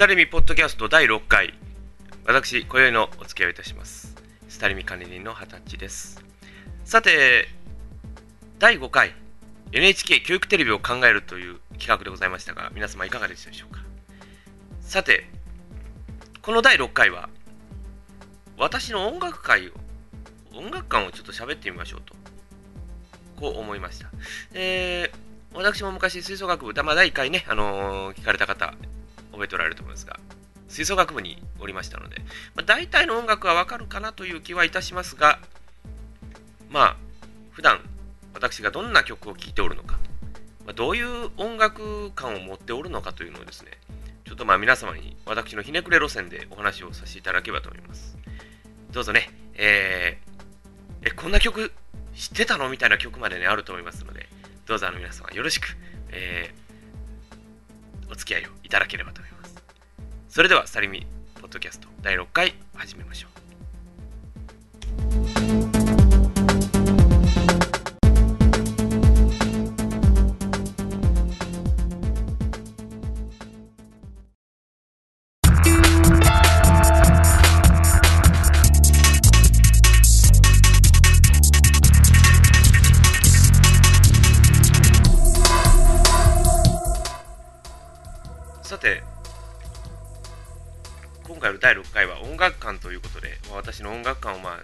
[0.00, 1.52] スタレミポッドキャスト第6回。
[2.24, 4.16] 私今宵のお付き合いいたします。
[4.48, 6.24] スタレミ管理人の二十歳です。
[6.86, 7.48] さて
[8.58, 9.14] 第5回。
[9.72, 13.82] NHK 教育テレビを考えるという企画でございましたが皆様いかがでしたでしょうか？
[14.80, 15.26] さて
[16.40, 17.28] この第6回は
[18.56, 19.72] 私の音楽会を
[20.56, 22.14] 音楽館をちょっと喋ってみましょうと
[23.38, 24.08] こう思いました。
[24.54, 25.18] えー
[25.52, 28.72] 私も昔吹奏楽部、まあ、第1回ね、あのー、聞かれた方、
[29.32, 30.18] 覚えておられると思いますが、
[30.68, 32.18] 吹奏楽部におりましたので、
[32.54, 35.40] まあ、大体の音楽はわかるかなという気はいたしますが、
[36.68, 36.96] まあ、
[37.50, 37.80] 普段
[38.34, 39.98] 私がどんな曲を聴いておるのか、
[40.64, 43.72] まあ、どういう音楽感を持っておるのかというのをですね、
[44.24, 48.16] ちょっとまあ皆様に私のひねくれ路線でお話をさせていただければと思います。
[48.92, 51.72] どうぞね、えー、え、こんな曲
[52.14, 52.68] 知ってたの？
[52.68, 54.28] みたいな曲までね、あると思いますので、
[54.66, 55.76] どうぞあの皆様よろしく、
[56.10, 56.59] えー、
[58.10, 59.54] お付き合いをいただければと思います。
[60.28, 61.06] それでは、サリミ
[61.40, 63.39] ポッドキャスト第6回始めましょう。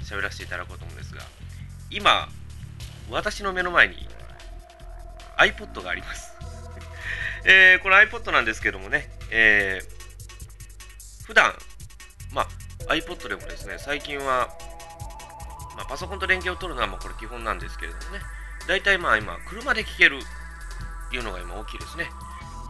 [0.06, 1.22] 喋らせていただこうと思うんですが、
[1.90, 2.28] 今、
[3.10, 4.08] 私の目の前に
[5.36, 6.32] iPod があります。
[7.44, 11.54] えー、この iPod なんですけどもね、えー、普段、
[12.32, 12.42] ま
[12.88, 14.48] あ、iPod でもですね、最近は、
[15.76, 18.20] まあ、パソコンと連携を取るのはまあこれ基本なんですけれどもね、
[18.66, 20.20] 大体まあ今、車で聴ける
[21.12, 22.10] いうのが今大きいですね。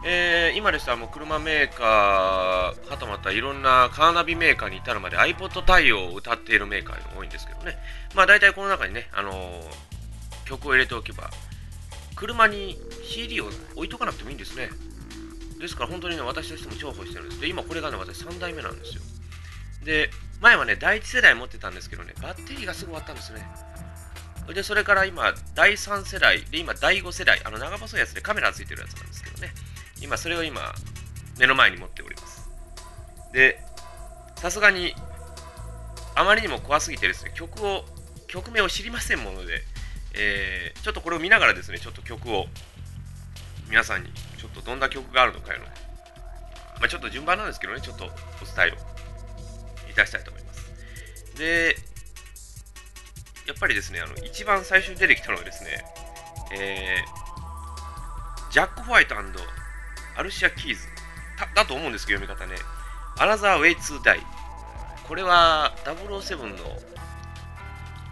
[0.09, 7.77] えー、今でしたらもう車メーカーはたまたいろんなカーナビメーカーに至るまで iPod 対応を歌っているメーカーが多いんですけどね。
[8.15, 11.29] まあ大体この中にね、あのー、曲を入れておけば
[12.15, 14.69] 車に CD を置いとかなくてもいいんですね。
[15.59, 17.41] ですから本当にね私としても重宝してるんです。
[17.41, 19.01] で今これがね私3代目なんですよ。
[19.83, 20.09] で
[20.39, 23.45] 前はね第1世代持ってたんですけどねバッテリーがすぐ終わったんですね。
[24.53, 29.51] でそれから今第3世代で今第5世代あの長細いやつでカメラついてるやつなんですけどね。
[30.01, 30.73] 今それを今
[31.39, 32.49] 目の前に持っております。
[33.33, 33.59] で
[34.35, 34.93] さすがに
[36.15, 37.83] あまりにも怖すぎてですね曲を
[38.27, 39.61] 曲名を知りませんもので、
[40.15, 42.45] えー、ちょっとこれを見ながらですねちょっと曲を
[43.69, 45.65] 皆さんにちょっとどんな曲があるのかいうの
[46.79, 50.71] まあ、ちょっと順番なんですけどねちょっとお伝えをいたしたいと思います。
[51.37, 51.75] で
[53.47, 55.83] やっぱりですねあの一番最初に出てきたのはですね、
[56.53, 59.15] えー、ジャック・ホワイト
[60.17, 60.81] アリシア・キーズ
[61.55, 62.59] だと思うんですけど、読み方ね。
[63.19, 64.21] Another Way to Die。
[65.07, 66.55] これは007の、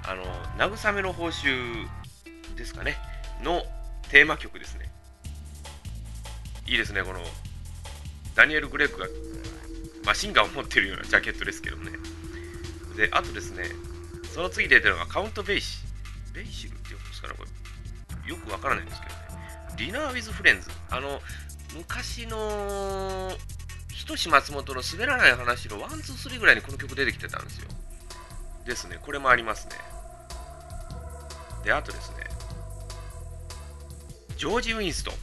[0.03, 0.23] あの、
[0.57, 1.87] 慰めの報酬
[2.55, 2.97] ですかね。
[3.43, 3.63] の
[4.09, 4.91] テーマ曲ですね。
[6.67, 7.19] いいですね、この、
[8.35, 9.07] ダニエル・クレイグが
[10.05, 11.91] マシンガンを持ってるようなジャケットですけどね。
[12.95, 13.65] で、あとですね、
[14.33, 15.79] その次出てるのがカウント・ベイシ。
[16.33, 18.29] ベイシルって言うんですかね、これ。
[18.29, 19.21] よくわからないんですけどね。
[19.77, 20.69] Dinner with Friends。
[20.89, 21.21] あの、
[21.75, 23.31] 昔の
[23.93, 27.67] ひとし松本の滑らない話の one two three ぐらいにこの曲出てきてたんですよ。
[28.65, 29.75] ですね、これもありますね。
[31.65, 32.17] で、あとですね、
[34.37, 35.15] ジョージ・ウィンストン、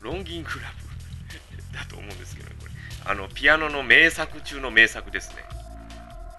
[0.00, 2.72] Longing Love だと思うんですけどね、これ。
[3.04, 5.44] あの、ピアノの名作中の名作ですね。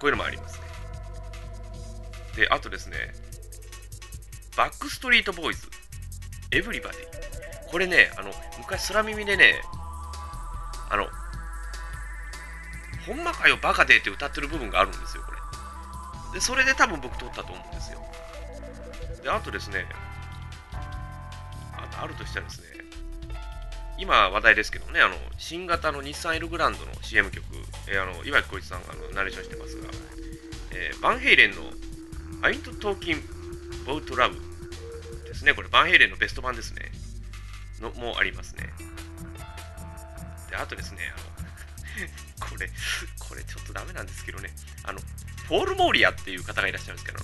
[0.02, 0.66] ういうのもありますね。
[2.34, 3.14] で、あとですね、
[4.56, 5.68] バックストリートボーイズ、
[6.50, 7.27] エブリバディ。
[7.70, 9.60] これね、あの、昔空耳でね、
[10.90, 11.06] あの、
[13.06, 15.38] ほんまかよバカでって歌ってる部分があるんですよ、これ。
[16.34, 18.00] で、それで多分僕撮ったと思うんですよ。
[19.22, 19.86] で、あとですね、
[20.72, 22.66] ああるとしたらですね、
[23.98, 27.44] 今話題ですけどね、あの、新型の日産エルグランドの CM 曲、
[27.88, 29.88] えー、あの、岩城浩一さんがあのナレーションしてますが、
[30.72, 31.56] えー、バンヘイレンの
[32.42, 33.22] I'm not talking
[33.84, 34.36] about love
[35.24, 36.92] ですね、これバンヘイレンのベスト版ですね。
[37.82, 38.72] のもありますね。
[40.50, 41.28] で、あとですね、あの
[42.48, 42.70] これ、
[43.18, 44.50] これちょっとダメなんですけどね、
[44.84, 45.00] あの、
[45.46, 47.18] フォールモーリアっていう方がいらっしゃるんですけど、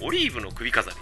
[0.00, 0.96] オリーブの首飾り。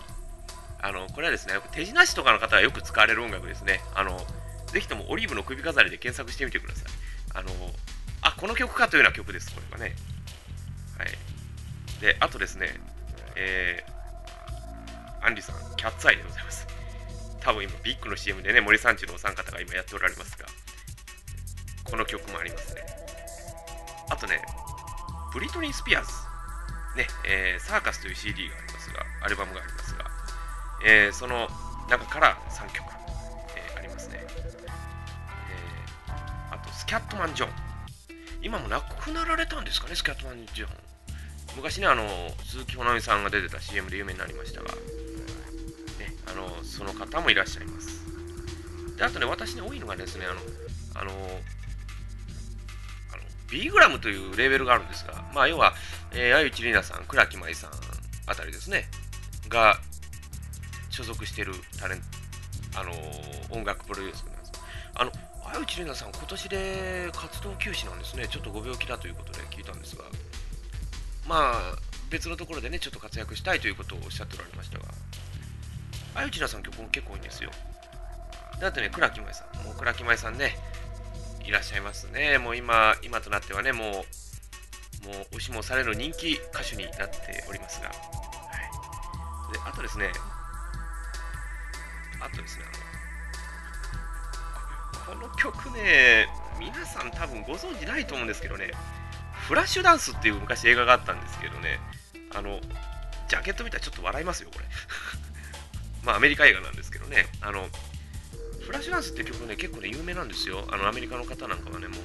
[0.81, 3.81] あの、これはですね、手品師とかの方がよく使われる音楽ですね。
[3.95, 4.25] あの、
[4.69, 6.85] ぜひともオリーブの首飾りで検索してみてください。
[7.35, 7.51] あの、
[8.23, 9.97] あ、この曲かというような曲です、これはね。
[10.97, 11.09] はい。
[12.01, 12.79] で、あとですね、
[13.35, 16.67] えー、アンリさん、キャッツアイでございます。
[17.41, 20.47] 多分今ビッグの CM でね森三中のお三方が今やっておられますが
[21.91, 22.83] この曲もありますね。
[24.11, 24.41] あとね、
[25.33, 26.11] ブリトニー・スピアーズ、
[26.97, 30.05] ね、えー、サーカスという CD がありますが、アルバムがありますが、
[30.85, 31.49] えー、その
[31.91, 32.85] 中から3曲、
[33.57, 34.21] えー、ありますね。
[34.21, 37.51] えー、あと、スキャットマン・ジョン。
[38.41, 40.69] 今も亡くなられたんですかね、スキャットマン・ジョン。
[41.57, 42.07] 昔ね、あの、
[42.45, 44.71] 鈴木保奈美さんが出てた CM で有名になりましたが、
[46.79, 48.07] その方もいらっしゃいます。
[48.97, 50.41] で、あとね、私ね、多いのがですね、あの、
[50.95, 51.11] あの、
[53.13, 55.75] あの B グラムというレーベルがあるんですが、まあ、要は、
[56.13, 57.71] えー、あゆちりなさん、倉木舞さん
[58.27, 58.89] あたりですね、
[59.49, 59.79] が
[60.91, 62.05] 所属しているタレント、
[62.81, 62.93] あの
[63.51, 64.53] 音楽プロデュースなんです。
[64.95, 65.13] あの、
[65.45, 68.29] あゆちりなさん、今年で活動休止なんですね。
[68.29, 70.05] ちょっとご病気だということで聞いたんですが、
[71.27, 71.77] まあ、
[72.11, 74.85] 別のところでね、ちょっと活躍したいということをおっしゃっておられましたが、
[76.19, 77.51] あゆちらさん曲も結構いいんですよ。
[78.61, 80.57] だってね、倉木舞さん、もう倉木舞さんね、
[81.47, 82.39] いらっしゃいますね。
[82.39, 89.53] もう今、今となってはね、もう、もう押しもされる人気歌手になっておりますが、はい。
[89.53, 90.11] で、あとですね、
[92.21, 92.65] あとですね、
[95.09, 96.29] あの、この曲ね、
[96.59, 98.73] 皆さん多分ご存知ないと思うんですけどね、
[99.47, 101.79] フラッシュダンスっていう昔映画があったんですけどね、
[102.35, 102.61] あの、
[103.29, 104.65] ジャケット見たらちょっと笑いますよ、これ。
[106.05, 107.69] まあ、アメリカ映画なんですけどね、あの、
[108.61, 110.65] フラッシュダンスって曲ね、結構ね、有名なんですよ。
[110.71, 111.99] あの、アメリカの方なんかはね、もう、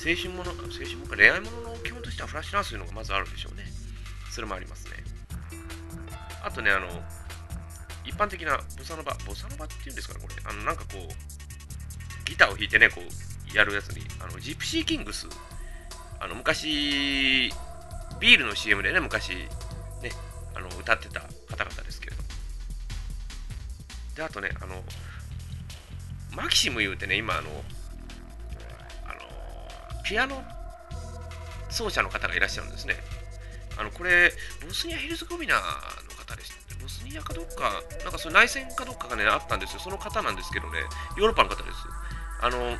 [0.00, 3.64] 青春もの、青春もか恋愛ものの基本としてはフラッシュダンスというのがまずあるでしょうね。
[4.30, 4.92] それもありますね。
[6.42, 6.88] あとね、あの、
[8.06, 10.34] 一般的なボサノバ、ボサノバっていうんですかね、これ。
[10.48, 15.26] あの、なんかこう、ギターを弾いてね、こう、やるやつに、あの、ジプシーキングス、
[16.18, 17.50] あの、昔、
[18.20, 19.48] ビールの CM でね、昔、ね、
[20.54, 21.99] あの、歌ってた方々です。
[24.20, 24.74] で、あとね、あの、
[26.36, 27.48] マキシム言うてね、今、あの、
[29.06, 30.44] あの、ピアノ
[31.70, 32.96] 奏者の方がいらっしゃるんですね。
[33.78, 34.30] あの、これ、
[34.62, 35.62] ボスニア・ヒルズコミナの
[36.16, 39.80] 方でした、ボスニアかどっか、なんかそれ内戦かどっかがね、あったんですよ。
[39.80, 40.80] その方なんですけどね、
[41.16, 41.76] ヨーロッパの方です。
[42.42, 42.76] あの、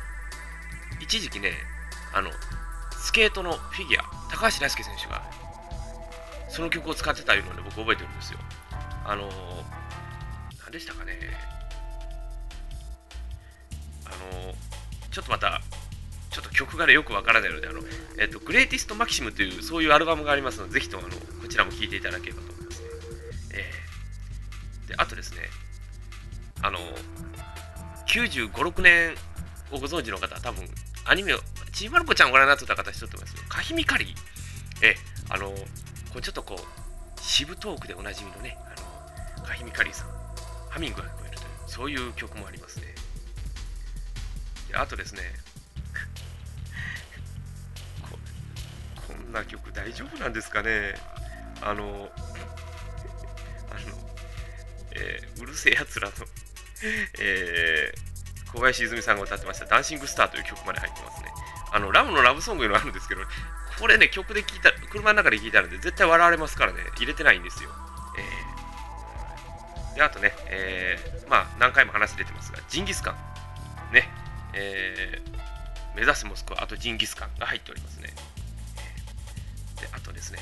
[0.99, 1.53] 一時期ね、
[2.13, 2.29] あの、
[2.91, 5.23] スケートのフィギュア、高橋大輔選手が、
[6.49, 8.37] その曲を使ってたいうので、僕覚えてるんですよ。
[9.05, 9.27] あの、
[10.71, 11.19] 何でしたかね
[14.05, 14.53] あ、の
[15.11, 15.59] ちょっとまた、
[16.29, 17.81] ちょっと曲がね、よくわからないので、あの、
[18.17, 22.87] えっ、と、グレイティストマキシムという、そういうアルバムがありますので、ぜひとも、あの、こちらも聴いていただければと思いますね。
[23.53, 25.41] えー、で、あとですね、
[26.61, 26.79] あの、
[28.07, 29.15] 95、6年
[29.71, 30.63] をご存知の方多分、
[31.03, 31.39] アニメを、
[31.73, 34.15] ちーまる子ちゃんをご覧になってた方、一つと思いますカヒミカリー。
[34.83, 34.95] え
[35.29, 35.55] あの、こ
[36.15, 38.57] れちょっとこう、シブトークでおなじみのね、
[39.37, 40.20] あの、カヒミカリさん、
[40.71, 42.95] ハミングが聞こえるという、そういう曲もありますね。
[44.73, 45.21] あとですね
[48.09, 48.17] こ、
[49.05, 50.95] こんな曲大丈夫なんですかね
[51.61, 52.09] あの、
[53.69, 54.11] あの、
[54.91, 56.13] えー、うるせえやつらの
[57.19, 61.31] えー、小林泉さんが歌ってました、ダンシングスターという曲まで入ってますね。
[61.71, 63.21] あの、ラムのラブソングいうのあるんですけど、
[63.79, 67.69] これね、曲で聴いた、車の中で聴いたので、絶対笑われますからね、入れてないんですよ。
[69.95, 73.15] で、あとね、えー、まあ、何回も話出てますが、ジンギスカン。
[73.93, 74.09] ね、
[74.53, 78.13] えー、目指すモスクワ、あとジンギスカンが入っておりますね。
[79.81, 80.39] で、あとですね、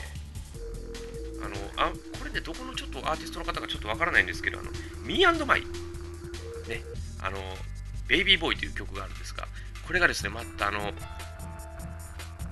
[1.43, 4.71] あの、あこれでどこのちょっとアーティストの方かちょっとわからないんですけど、あの、
[5.03, 5.67] ミーマイ、ね、
[7.21, 7.37] あの、
[8.07, 9.47] ベイビーボーイという曲があるんですが、
[9.87, 10.91] これがですね、またあの、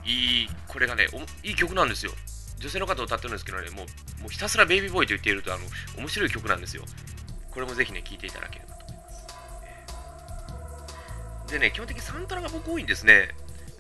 [0.05, 1.07] いい、これがね、
[1.43, 2.11] いい曲なんですよ。
[2.59, 5.63] 女性の方を歌ってるんですけどね、もう、もうひたすらベイビーボーイと言っていると、あの、
[5.97, 6.83] 面白い曲なんですよ。
[7.51, 9.09] これもぜひね、聴いていただければと思いま
[11.47, 11.51] す。
[11.53, 13.29] でね、基本的にサントラが僕多いんですね。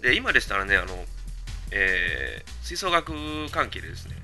[0.01, 1.05] で、今でしたらね、あの、
[1.71, 3.13] えー、吹奏楽
[3.51, 4.15] 関係でですね、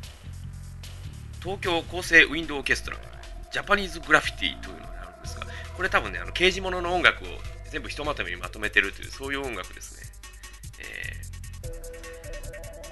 [1.41, 2.97] 東京厚生ウィンドウオーケストラ、
[3.51, 5.45] ジャパニーズグラフィティというのがあるんですが、
[5.75, 7.27] これ多分ね、あの刑事物の音楽を
[7.69, 10.07] 全部ひとまとめにまとめてるという、そういう音楽ですね。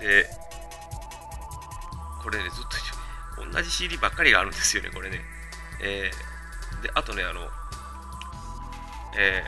[0.01, 0.29] えー、で、
[2.21, 5.21] これね、ずっと同じ CD ばっかりがあるんですよね、これね。
[5.81, 7.49] えー、で、あとね、あの、
[9.17, 9.43] え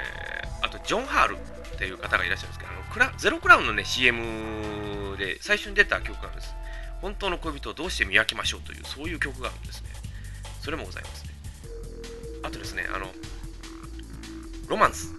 [0.62, 6.53] ー、あとジョン・ハールっていう方がいらっしゃるんですけど、あのクラゼロクラウンのね、CM で最初に出た曲なんです。
[7.01, 9.89] 本当の恋人をどうして見分けましょうという、そういう曲があるんですね。
[10.62, 11.34] それもございますね。
[12.44, 13.08] あとですね、あの、
[14.68, 15.13] ロマンス、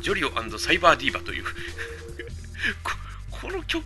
[0.00, 1.44] ジョリオサイバーディーバという
[2.82, 2.92] こ、
[3.30, 3.84] この曲、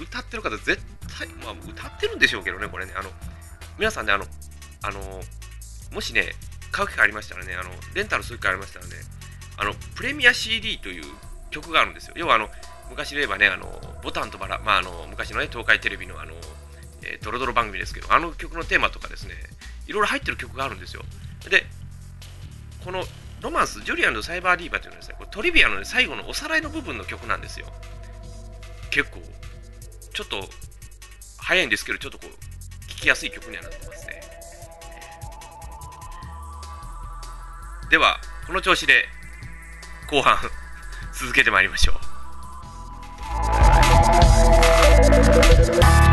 [0.00, 0.82] 歌ってる方絶
[1.18, 3.10] 対、まあ歌ってるんでしょうけどね、これね、あの、
[3.78, 4.24] 皆さんね、あの、
[4.82, 5.22] あの、
[5.92, 6.32] もしね、
[6.76, 8.92] 買う機会ありましたらね、あのレンタルする機会ありましたらね、
[9.56, 11.04] あのプレミア CD という
[11.50, 12.14] 曲があるんですよ。
[12.16, 12.48] 要はあの
[12.90, 13.66] 昔で言えばね、あの
[14.02, 16.34] ボタンとバラ、まあ、あの昔のね、東海テレビのあの、
[17.02, 19.34] えー、ドロドロ番組ですけど、あの曲のテーマとかですね、
[19.86, 21.02] いろいろ入ってる曲があるんですよ。
[21.48, 21.64] で、
[22.84, 23.04] この
[23.40, 27.66] ロマンス、ジュリアンのサイバーディーバーというのはですね、これトリビアの、ね、最後のおさらいの部分の曲なんですよ。
[28.90, 29.22] 結構、
[30.12, 30.48] ちょっと
[31.46, 32.30] 早いんですけど、ちょっとこう、
[32.90, 34.20] 聴きやすい曲にはなってますね。
[37.88, 39.04] では、この調子で
[40.10, 40.36] 後半
[41.14, 41.92] 続けてまいりましょ
[46.02, 46.05] う。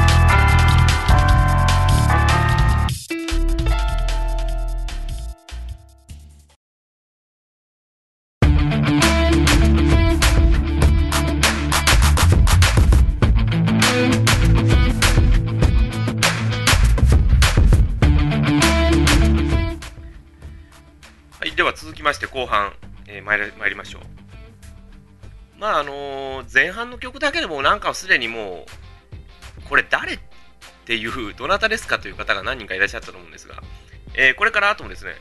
[21.75, 22.73] 続きまして後半、
[23.07, 24.23] えー、参り参りましょう。
[25.59, 28.65] まああのー、前半の曲だけでもなんかすでにも
[29.57, 30.19] う、これ誰っ
[30.85, 33.63] ていう、 どなたですかという方が何人かいらっしゃったと思うんですが、
[34.13, 35.15] えー、これからあともですね、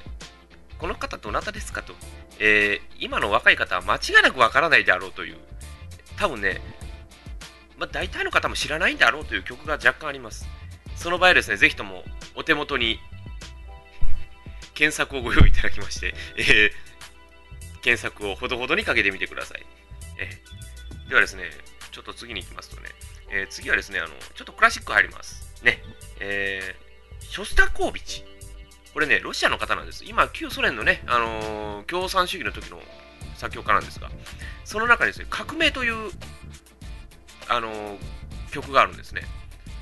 [0.79, 1.95] この方どなたですかと、
[2.39, 5.39] えー、今の若い方は間違いなくわからないであろうという、
[6.17, 6.61] 多分ね、
[7.79, 10.49] まあ、大体の方も知らないんであろうという曲が若干あります。
[10.97, 12.05] その場合ですね、ぜひとも
[12.35, 12.99] お手元に
[14.75, 19.65] 検索をご用意いただきまして、えー、検索をほどほどにかけてみてください。
[20.19, 21.45] えー、ではですね、
[21.91, 22.89] ちょっと次に行きますとね、
[23.31, 25.63] えー、次はですね、あの、ちょっとクラシック入ります。
[25.63, 25.83] ね、
[26.21, 28.25] えー、ショスタコービチ。
[28.93, 30.05] これね、ロシアの方なんです。
[30.05, 32.81] 今、旧ソ連のね、あのー、共産主義の時の
[33.37, 34.11] 作曲家なんですが、
[34.65, 36.11] その中にですね、革命という、
[37.49, 37.99] あのー、
[38.53, 39.23] 曲があるんですね。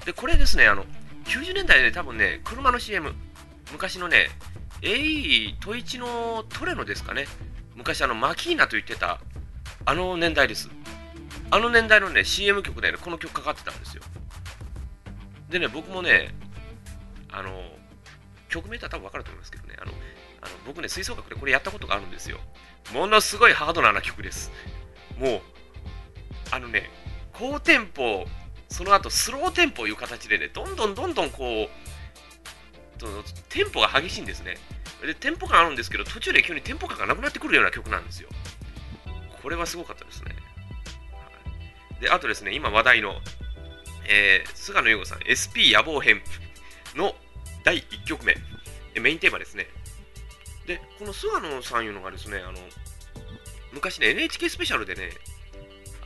[0.05, 0.85] で、これですね、あの、
[1.25, 3.15] 90年代で、ね、多分ね、車の CM、
[3.73, 4.31] 昔のね、
[4.83, 7.27] AE トイチのトレノですかね。
[7.77, 9.21] 昔あのマキーナと言ってた
[9.85, 10.69] あの年代です。
[11.51, 14.03] あの年代のね CM 曲でねこの曲かかってたんですよ。
[15.49, 16.35] でね僕もね
[17.31, 17.51] あの
[18.49, 19.93] 曲名とは多分分かると思いますけどねあの
[20.43, 22.39] あの僕ね吹奏楽でこれやったことがあるんですよ。
[22.95, 24.51] ものすごいハードな曲です。
[25.19, 25.41] もう
[26.51, 26.91] あのね
[27.33, 28.27] 高テンポ
[28.69, 31.90] その後スローテンポいう形でねどんどんどんどんこう
[33.01, 33.07] と
[33.49, 34.57] テンポが激しいんですね。
[35.03, 38.29] で、テンポ感あるんですけど、途中で急にテンポ感がなくなってくるような曲なんですよ。
[39.43, 40.35] これはすごかったですね。
[40.35, 43.15] はいで、あとですね、今話題の、
[44.09, 46.23] えー、菅野優子さん、SP 野望編
[46.95, 47.15] の
[47.63, 48.37] 第1曲目、
[48.99, 49.67] メインテーマですね。
[50.67, 52.59] で、この菅野さんいうのがですね、あの、
[53.73, 55.11] 昔ね、NHK スペシャルでね、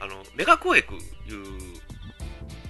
[0.00, 1.00] あの、メガコエクいう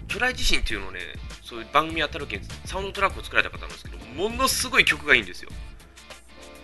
[0.07, 1.01] 巨大地震っていうのをね、
[1.43, 5.51] そういう番組やった時にサウンドトラックを作られた方なんですけど、もものすごい曲がいいんですよ。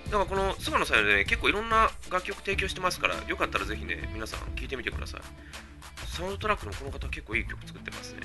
[0.07, 5.21] だからこの菅野さんでね、結構いろんな楽曲提供してますから、よかったらぜひね、皆さん聴いてみてください。
[6.07, 8.21] サウンドトラックのこの方結構いい曲作ってますね。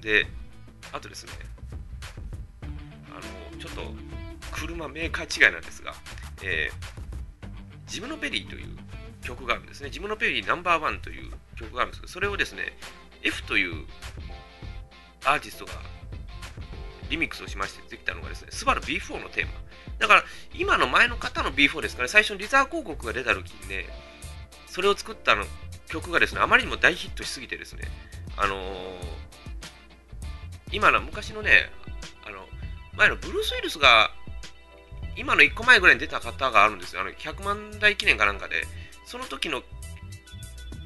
[0.00, 0.26] で、
[0.92, 1.32] あとですね、
[3.10, 3.94] あの、ちょっと
[4.52, 5.94] 車メーカー違いなんですが、
[6.42, 8.76] えー、ジムノペリーという
[9.22, 9.90] 曲があるんですね。
[9.90, 12.76] ジムノペリーナンバーワンという曲があるんですけど、それをですね、
[13.22, 13.86] F という
[15.24, 15.72] アーティストが
[17.10, 19.52] リミックスをしましてできたのがですね、スバル B4 のテーマ。
[19.98, 20.24] だから、
[20.54, 23.86] 今の前の方の B4 ですか、ね、最初にリザー広告が出た時にね、
[24.66, 25.44] それを作ったの
[25.88, 27.82] 曲がですね、あまりにも大ヒットしすぎてですね、
[28.36, 28.60] あのー、
[30.72, 31.70] 今の昔のね、
[32.24, 32.46] あの、
[32.96, 34.12] 前のブルース・ウィルスが、
[35.16, 37.02] 今の1個前ぐらいに出た方があるんですよ。
[37.02, 38.64] あの、100万台記念かなんかで、
[39.04, 39.62] その時の、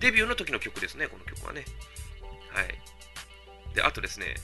[0.00, 1.66] デビューの時の曲ですね、この曲はね。
[2.48, 3.74] はい。
[3.74, 4.36] で、あとですね、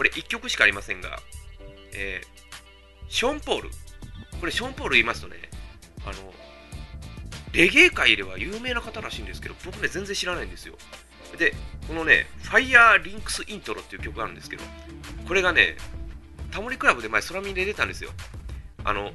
[0.00, 1.18] これ1曲しかありませんが、
[1.92, 3.70] えー、ショーン・ポール。
[4.40, 5.36] これショーン・ポール言いますとね、
[6.06, 6.32] あの、
[7.52, 10.74] レゲエ界では有名な方らしいんですけど、僕ね、全然知らないんですよ。
[11.38, 11.54] で、
[11.86, 14.64] このね、 Fire Links Intro っていう曲があるんですけど、
[15.28, 15.76] これがね、
[16.50, 18.08] タモリ倶楽部で前、空耳で出たんですよ。
[18.84, 19.12] あの、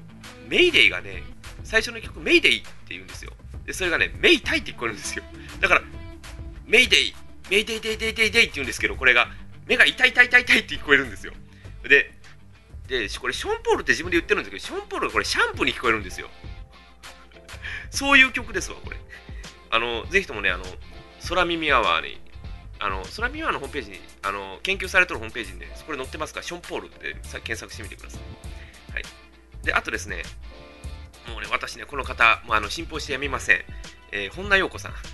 [0.48, 1.24] Mayday がね、
[1.64, 3.32] 最初の曲、 Mayday って言うんですよ。
[3.66, 5.24] で、それがね、メイタイって聞こえるんですよ。
[5.62, 5.82] だから、
[6.68, 7.16] メイデイ、
[7.50, 9.30] メイデイデイデイデイデイって言うんですけど、これが
[9.66, 11.34] 目が痛い痛い痛い痛いって聞こえるんですよ。
[11.84, 12.12] で、
[12.88, 16.30] で、これショーン・ポールって自分で言ってるんですけど、ショーン・ポールがこれシャンプーに聞こえるんですよ。
[17.90, 18.98] そういう曲ですわ、これ。
[19.72, 20.64] あの、ぜひともね、あの、
[21.28, 22.22] 空耳アワーに、
[22.80, 28.94] あの、空耳アワーのホームページに、あの、研究されてるホームページにね、これ載ってますから、ショーン・ポールで検索してみてください。
[28.94, 29.04] はい。
[29.64, 30.24] で、あとですね、
[31.28, 33.64] もうね、私ね、この方、もうあの、信奉してやみません。
[34.12, 34.92] えー、本田陽子さん。
[34.92, 34.98] も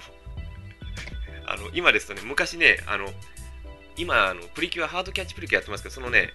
[0.00, 0.27] う
[1.50, 3.08] あの今ですとね、昔ね、あの
[3.96, 6.32] 今あの、プリキュア、ハードキャッチプリキュアやってますけど、そのね、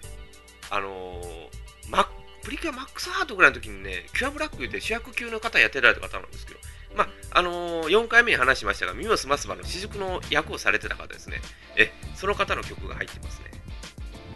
[0.70, 2.06] あのー、
[2.42, 6.60] プリキュアマックスハートぐらいの時にね、キュアブラックで主役級の方やってられた方なんですけど、
[6.94, 11.40] まあ、あのー、4回目に話しましたが、ミモス・マスバの私塾の役をされてた方ですね。
[11.76, 13.50] え、その方の曲が入ってますね。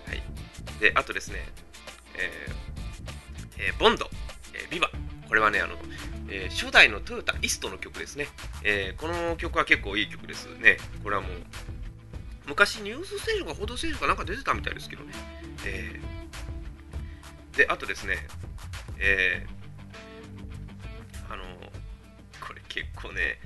[0.07, 0.23] はい。
[0.81, 1.47] で、あとですね、
[2.15, 4.09] えー、えー、ボンド、
[4.55, 4.91] えー、ビバ。
[5.29, 5.77] これはね、あの、
[6.31, 8.29] えー、初代のトヨタイストの曲ですね、
[8.63, 10.77] えー、この曲は結構いい曲ですね。
[11.03, 11.31] これはもう、
[12.47, 15.13] 昔ニュースステーションか報道ステーションかなんか出てたみたいですけどね。
[15.65, 18.17] えー、で、あとですね、
[18.99, 21.45] えー、あの、
[22.47, 23.39] これ結構ね、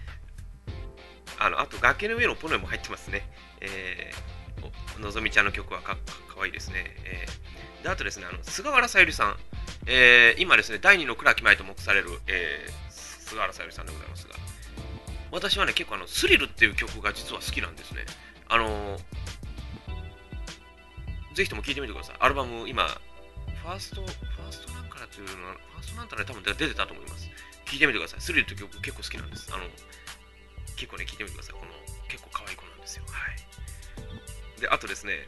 [1.38, 3.28] あの、あと崖の上のポノエも入ってますね。
[3.60, 5.96] えー、のぞみちゃんの曲はか
[6.28, 6.96] かわいいですね。
[7.04, 9.36] えー、で、あとですね、あの菅原さゆりさん、
[9.86, 12.92] えー、今ですね、第2の倉木舞と目される、えー、
[13.28, 14.34] 菅原さゆりさんでございますが、
[15.32, 18.04] 私はね、結構あの、スリルっていう曲が実は好きなんですね。
[18.48, 18.98] あのー、
[21.34, 22.16] ぜひとも聴いてみてください。
[22.20, 27.28] アルバム、今、ファースト、ファーストなんからっていうのは、ファーストなんたら多分出てたと思います。
[27.64, 28.20] 聴いてみてください。
[28.20, 29.50] スリルって曲結構好きなんです。
[29.52, 29.64] あの、
[30.76, 31.54] 結構ね、聴いてみてください。
[31.54, 31.72] この、
[32.08, 33.04] 結構可愛い子なんですよ。
[33.08, 33.32] は
[34.58, 34.60] い。
[34.60, 35.26] で、あとですね、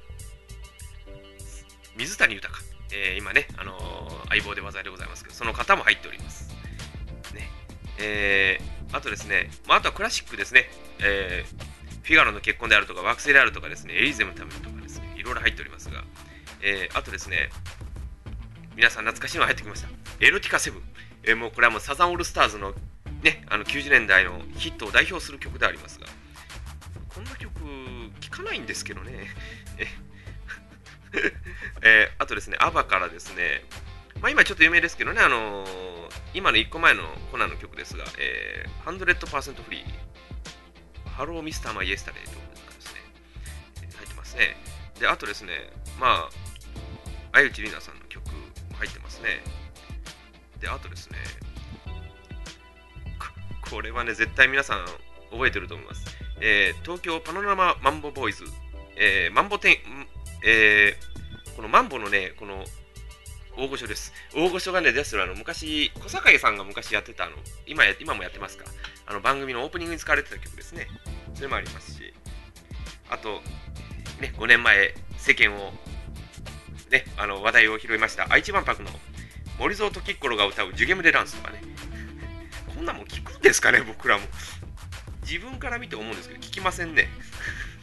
[1.97, 2.55] 水谷豊。
[2.93, 3.94] えー、今ね、あのー、
[4.29, 6.51] 相棒で技でございますけど、その方も入っております。
[7.35, 7.49] ね。
[7.99, 10.69] えー、あとですね、まあ、あとはクラシックですね。
[11.01, 16.05] えー、フィガロの結婚であるとか、惑星であるとかですね、エリゼムのためとかですね、いろいろ入っておりますが、
[16.63, 17.51] えー、あとですね、
[18.77, 19.89] 皆さん懐かしいのが入ってきました。
[20.21, 20.83] エロティカセブン。
[21.25, 22.75] えー、もうこれはもうサザンオールスターズの
[23.23, 26.07] ね、あの90年代のヒットを代表する曲でありますが、
[27.09, 27.53] こんな曲
[28.21, 29.29] 聴かないんですけどね。
[29.79, 29.87] え
[31.83, 33.65] えー、あとですね、アバからですね、
[34.25, 35.69] まあ、今ちょっと有名ですけどね、あのー、
[36.33, 41.37] 今の1個前のコナンの曲ですが、えー、100% Free、 Hello Mr.
[41.37, 43.01] my yesterday ということですね、
[43.99, 44.57] 入ってますね。
[44.99, 45.53] で、あとですね、
[46.01, 46.29] まあ、
[47.35, 48.33] 愛内里菜さんの曲も
[48.79, 49.43] 入ってますね。
[50.59, 51.19] で、あとですね、
[53.71, 54.87] これはね、絶対皆さん
[55.33, 56.07] 覚えてると思います。
[56.41, 58.45] えー、東京パノラママンボボーイズ、
[58.97, 59.77] えー、マンボテン、
[60.47, 62.65] えー、このマンボのね、この
[63.57, 64.13] 大御所です。
[64.35, 67.37] 大御所がね、ですあの昔、小堺さんが昔やってたあの
[67.67, 68.65] 今や、今もやってますか、
[69.07, 70.89] あの番組のオープニングに使われてた曲ですね。
[71.35, 72.13] それもありますし、
[73.09, 73.41] あと、
[74.21, 75.73] ね、5年前、世間を、
[76.91, 78.91] ね、あの話題を拾いました、愛知万博の
[79.59, 81.63] 森蔵時っころが歌うジュゲムデランスとかね、
[82.75, 84.25] こんなもん聞くんですかね、僕らも。
[85.23, 87.09] 自分から見て思うんですけど、聞きませんね。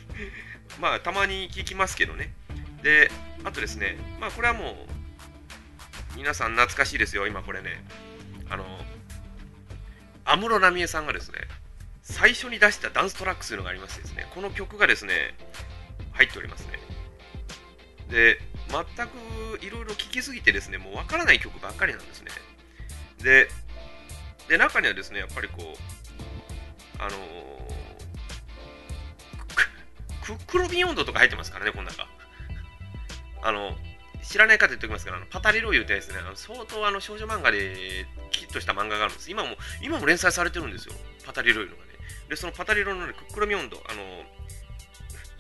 [0.79, 2.34] まあ、たまに聞きますけどね。
[2.84, 3.10] で、
[3.43, 4.90] あとですね、まあ、これはもう、
[6.15, 7.84] 皆さん懐かしいですよ、今これね。
[8.50, 8.65] あの、
[10.26, 11.39] 安室奈美恵さんがですね、
[12.04, 15.36] 最初に出したダンストラックというのがありましてですね、この曲がですね、
[16.12, 16.80] 入っておりますね。
[18.10, 22.32] で、全くいろいろ聴きすぎてですね、もうわからない曲ばっかりなんですね。
[23.24, 23.47] で、
[24.47, 32.08] で中にはですね、やっぱりこう、あのー、クロビヨンドとか入ってますからね、この中。
[33.43, 33.76] あの、
[34.23, 39.31] 知らない方言っておきますけど、あのパタリロいうですね、あの相当あの少女漫画でキッとした漫画があるんです。
[39.31, 40.93] 今も、今も連載されてるんですよ。
[41.25, 41.91] パタリロいうのがね。
[42.29, 44.23] で、そのパタリロの、ね、クックロミオンド、あの、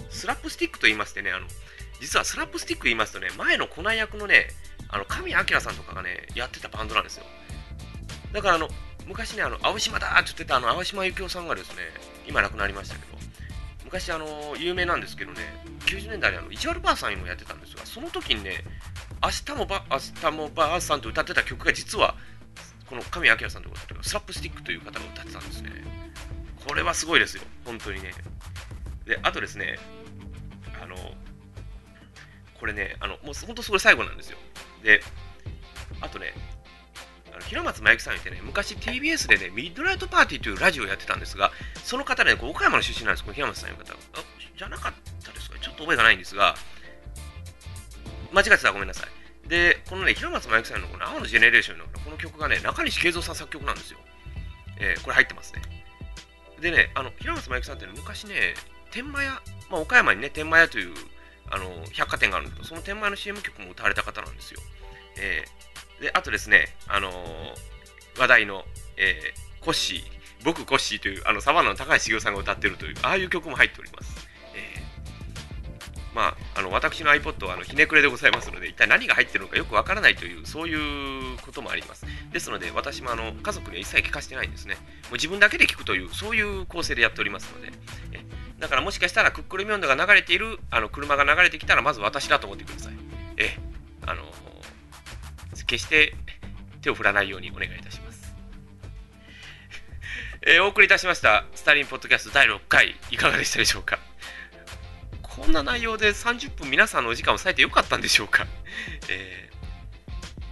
[0.09, 1.47] スラップスティックと言いましてね、あの、
[1.99, 4.47] 実はスラップスティック言いますとね、前のコナン役のね、
[4.89, 7.25] あの、神谷明さんとかがね、やってたバンドなんですよ。
[8.33, 8.67] だからあの、
[9.07, 11.83] 昔ね、あの、青島だって言ってたあの、青島幸男さんがですね、
[12.27, 13.20] 今亡くなりましたけど、
[13.91, 15.39] 昔あの有名なんですけどね
[15.81, 18.63] 90年代にあの意地悪ばあさんもやってたんですがその時にね
[19.21, 19.97] 明日もば明
[20.29, 22.15] 日もばあさんと歌ってた曲が実は
[22.89, 25.71] この神谷明さんとかスラップスティックという方が歌ってたんですね。
[26.67, 28.11] これはすごいですよ本当にね。
[29.05, 29.77] であとですね
[30.81, 30.95] あの
[32.59, 34.37] これねあのもう本当それ最後なんですよ。
[34.83, 35.01] で
[35.99, 36.33] あとね
[37.51, 41.51] 平松真由紀さんってね、昔 TBS でね、ミッドナイトパーティーというラジオをやってたんですが、
[41.83, 43.91] その方ね、岡山の出身なんです、この平松さんいう方。
[43.91, 43.97] あ、
[44.57, 45.59] じゃなかったですか？
[45.59, 46.55] ちょっと覚えがないんですが、
[48.31, 49.49] 間違ってたらごめんなさい。
[49.49, 53.99] で、このね、平松真由紀さんのこの青のジェネレーションのこの曲がね、中西慶三さん作曲なんですよ。
[54.79, 55.61] えー、これ入ってますね。
[56.61, 58.53] でね、あの、平松真由紀さんって、ね、昔ね、
[58.91, 59.31] 天満屋、
[59.69, 60.93] まあ、岡山にね、天満屋という
[61.49, 64.61] あの百貨店があるんだけど、その天満屋の CM 曲も歌われた方なんですよ。
[65.17, 68.65] えーで、あとですね、あのー、話題の、
[68.97, 69.99] えー、コッシー、
[70.43, 74.27] 僕コッシーという、あの、サバンナの高橋茂さんが歌ってるという、ああいう曲も入っております。
[74.55, 82.07] えー、まあ、あの、私の iPod は、あの、ひねくれでございますので、一体何が入ってるのかよくわからないという、そういうこともあります。
[82.31, 84.75] ですので、私も、あの、家族には一切聞かせてないんですね。
[84.75, 87.71] もう自分だけで聞くという、そういう構成でやっておりますので、
[88.13, 88.25] え
[88.57, 92.93] だからもしかしたら、クックルミョンドが流れている、あの、車が流れてきたら、まず私だと思ってください。
[93.37, 93.55] え
[94.03, 94.23] あの
[95.71, 96.13] 決して
[96.81, 98.33] 手を振らないようにお願いいたします。
[100.45, 103.99] えーお送りいたしましたスタリンポッドキャスト第6回いかがでしたでしょうか？
[105.21, 108.45] こんな内容で30分皆さんのお時間を割いてよかったんでしょうか、
[109.07, 109.51] えー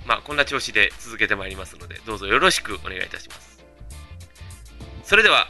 [0.08, 3.60] まあこんな調子で続けてまいりますのでどうぞよろしくお願いいたします。
[5.04, 5.50] それでは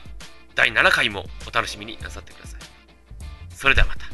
[0.55, 2.61] 第7回もお楽しみになさってください。
[3.55, 4.08] それではまた。